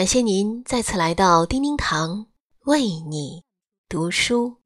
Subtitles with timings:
[0.00, 3.44] 感谢您再次来到叮叮堂为你
[3.86, 4.62] 读书。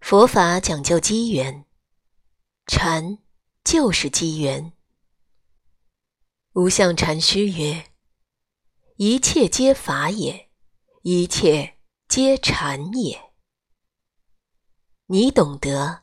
[0.00, 1.64] 佛法讲究机缘，
[2.66, 3.18] 禅
[3.62, 4.72] 就是机缘。
[6.54, 7.92] 无相禅师曰
[8.98, 10.50] ：“一切皆法也，
[11.02, 11.78] 一切
[12.08, 13.30] 皆禅也。”
[15.06, 16.02] 你懂得，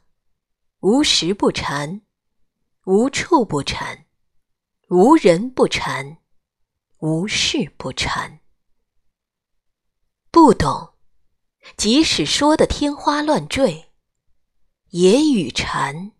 [0.79, 2.03] 无时不禅，
[2.85, 4.04] 无处不禅。
[4.95, 6.19] 无人不禅，
[6.99, 8.39] 无事不禅。
[10.31, 10.93] 不懂，
[11.75, 13.91] 即使说的天花乱坠，
[14.91, 16.13] 也与禅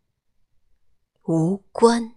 [1.23, 2.16] 无关。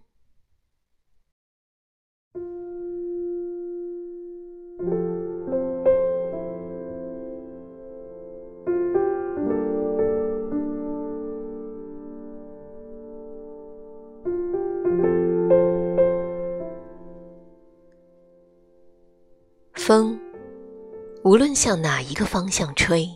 [21.29, 23.07] 无论向哪一个方向吹，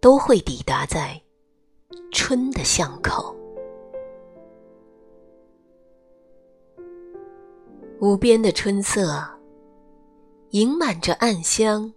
[0.00, 1.22] 都会抵达在
[2.10, 3.32] 春的巷口。
[8.00, 9.24] 无边的春色，
[10.50, 11.94] 盈满着暗香，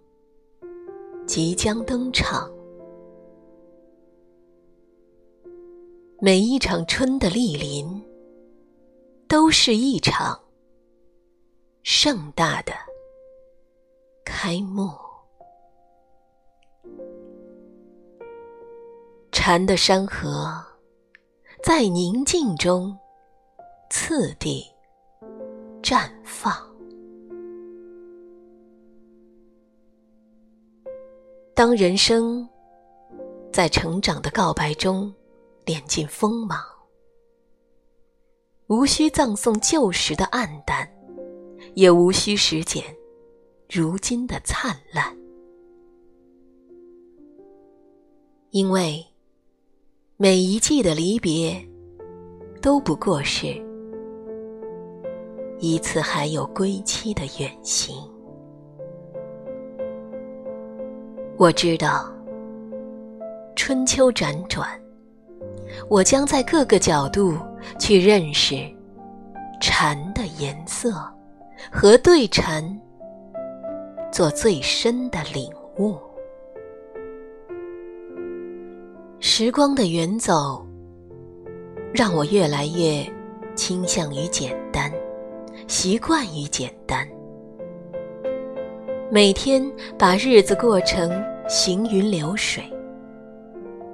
[1.26, 2.48] 即将登场。
[6.20, 8.00] 每一场春的莅临，
[9.26, 10.40] 都是一场
[11.82, 12.72] 盛大的。
[14.24, 14.90] 开幕，
[19.32, 20.64] 禅的山河
[21.62, 22.96] 在宁静中
[23.90, 24.64] 次第
[25.82, 26.54] 绽放。
[31.54, 32.48] 当人生
[33.52, 35.12] 在成长的告白中
[35.64, 36.58] 敛尽锋芒，
[38.68, 40.88] 无需葬送旧时的暗淡，
[41.74, 42.82] 也无需时间。
[43.74, 45.16] 如今的灿烂，
[48.50, 49.02] 因为
[50.18, 51.56] 每一季的离别，
[52.60, 53.46] 都不过是
[55.58, 57.96] 一次还有归期的远行。
[61.38, 62.14] 我知道，
[63.56, 64.68] 春秋辗转，
[65.88, 67.38] 我将在各个角度
[67.78, 68.70] 去认识
[69.62, 70.92] 禅的颜色
[71.72, 72.62] 和对禅。
[74.12, 75.96] 做最深的领悟。
[79.20, 80.62] 时光的远走，
[81.94, 83.10] 让我越来越
[83.54, 84.92] 倾向于简单，
[85.66, 87.08] 习惯于简单。
[89.10, 89.64] 每天
[89.98, 91.10] 把日子过成
[91.48, 92.62] 行云流水，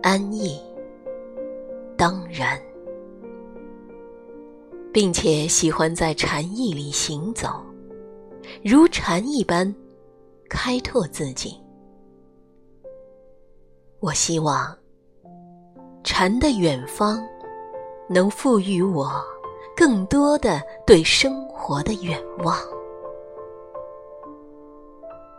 [0.02, 0.60] 安逸
[1.96, 2.60] 当然，
[4.92, 7.48] 并且喜欢在禅意里行走，
[8.64, 9.72] 如禅一般。
[10.48, 11.62] 开拓自己，
[14.00, 14.76] 我希望
[16.02, 17.22] 禅的远方
[18.08, 19.22] 能赋予我
[19.76, 22.56] 更多的对生活的远望。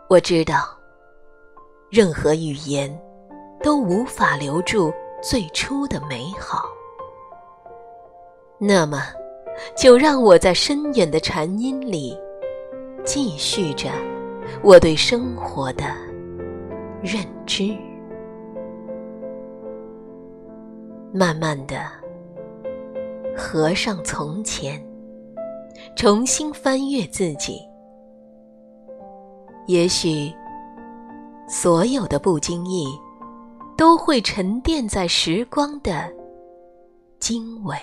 [0.08, 0.76] 我知道，
[1.90, 2.90] 任何语言
[3.62, 6.64] 都无法留住最初的美好，
[8.58, 9.02] 那么
[9.76, 12.16] 就让我在深远的禅音里
[13.04, 13.90] 继续着。
[14.62, 15.84] 我对生活的
[17.02, 17.76] 认知，
[21.12, 21.86] 慢慢的
[23.36, 24.84] 合上从前，
[25.96, 27.60] 重新翻阅自己。
[29.66, 30.32] 也许
[31.48, 32.86] 所有的不经意，
[33.76, 36.12] 都会沉淀在时光的
[37.18, 37.76] 经纬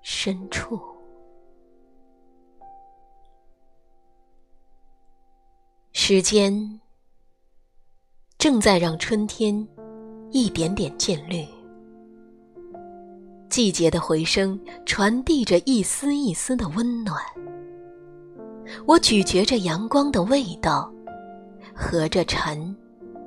[0.00, 0.93] 深处。
[6.06, 6.52] 时间
[8.36, 9.66] 正在让春天
[10.32, 11.46] 一点点渐绿，
[13.48, 17.18] 季节的回声传递着一丝一丝的温暖。
[18.86, 20.92] 我咀嚼着阳光的味道，
[21.74, 22.76] 和着蝉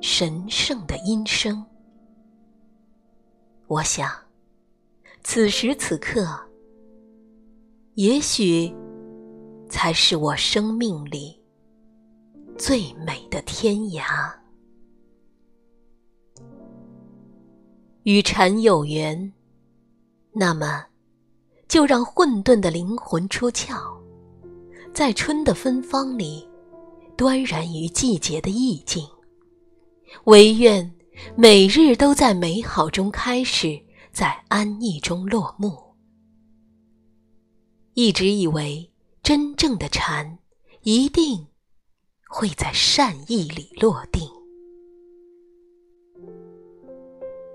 [0.00, 1.66] 神圣的音声。
[3.66, 4.08] 我想，
[5.24, 6.24] 此时此刻，
[7.94, 8.72] 也许
[9.68, 11.37] 才是我生命里。
[12.58, 14.34] 最美的天涯，
[18.02, 19.32] 与禅有缘，
[20.32, 20.84] 那么
[21.68, 23.78] 就让混沌的灵魂出窍，
[24.92, 26.48] 在春的芬芳里，
[27.16, 29.06] 端然于季节的意境。
[30.24, 30.92] 唯愿
[31.36, 33.80] 每日都在美好中开始，
[34.10, 35.94] 在安逸中落幕。
[37.94, 40.38] 一直以为真正的禅
[40.82, 41.46] 一定
[42.30, 44.28] 会在善意里落定，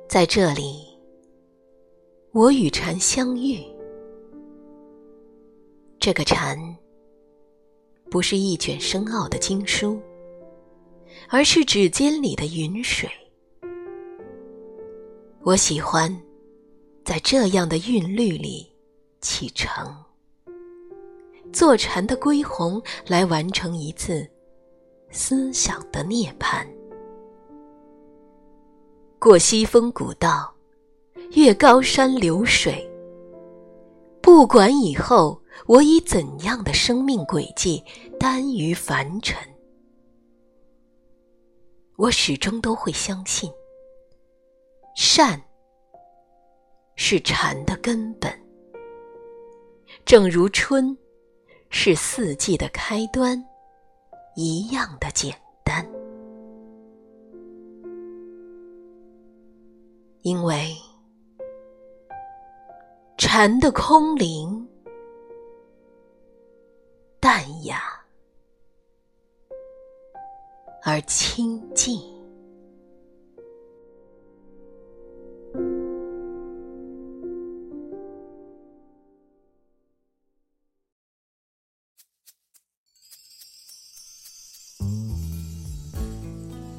[0.09, 0.83] 在这里，
[2.31, 3.63] 我与禅相遇。
[5.99, 6.57] 这个禅
[8.09, 10.01] 不是一卷深奥的经书，
[11.29, 13.07] 而是指尖里的云水。
[15.43, 16.11] 我喜欢
[17.05, 18.67] 在这样的韵律里
[19.21, 19.95] 启程，
[21.53, 24.27] 坐禅的归鸿来完成一次
[25.13, 26.67] 思想的涅槃。
[29.19, 30.53] 过西风古道，
[31.35, 32.89] 越高山流水，
[34.21, 37.81] 不管以后我以怎样的生命轨迹
[38.19, 39.37] 耽于凡尘，
[41.95, 43.49] 我始终都会相信。
[44.95, 45.41] 善
[46.95, 48.31] 是禅的根本，
[50.05, 50.97] 正如春
[51.69, 53.41] 是四季的开端
[54.35, 55.85] 一样的简单。
[60.21, 60.73] 因为
[63.17, 64.67] 禅的空灵、
[67.19, 67.81] 淡雅
[70.83, 72.22] 而清静。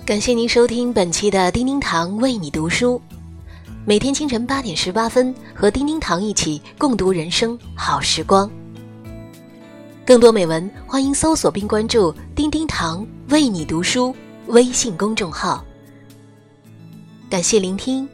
[0.06, 3.00] 感谢您收听本期的叮叮堂为你读书，
[3.86, 8.50] 每天清晨八点十八分和叮叮堂一起共读人生好时光。
[10.04, 14.14] 更多美文，欢迎搜索并关注“叮叮堂为你读书”
[14.48, 15.64] 微信公众号。
[17.30, 18.06] 感谢聆听，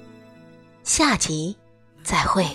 [0.85, 1.57] 下集
[2.05, 2.47] 再会。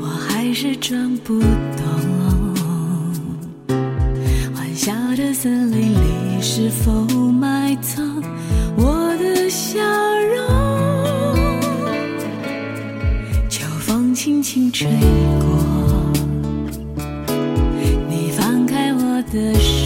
[0.00, 1.95] 我还是装不懂。
[5.46, 6.90] 森林里，是否
[7.30, 8.20] 埋藏
[8.76, 9.78] 我的笑
[10.34, 11.38] 容？
[13.48, 14.88] 秋风轻轻吹
[15.38, 15.64] 过，
[18.10, 19.85] 你放开我的手。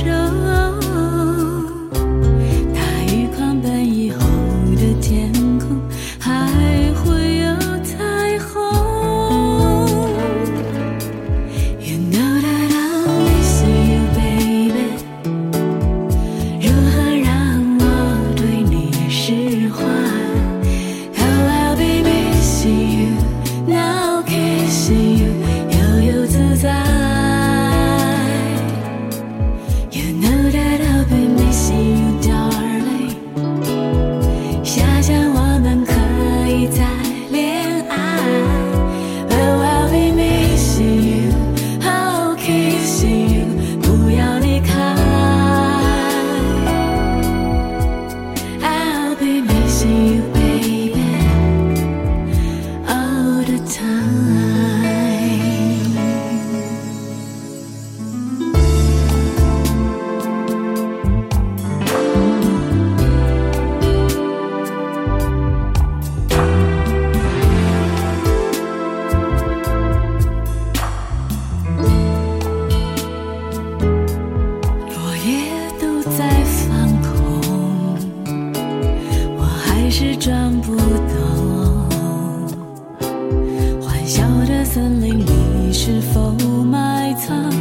[84.80, 86.34] 森林里是否
[86.64, 87.59] 埋藏？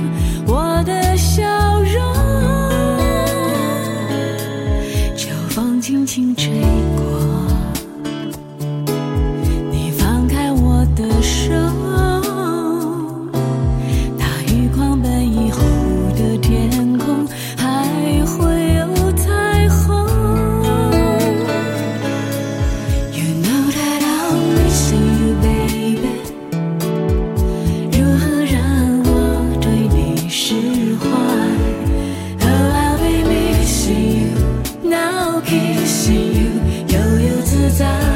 [35.41, 36.50] kissing you
[36.88, 38.09] 悠悠自在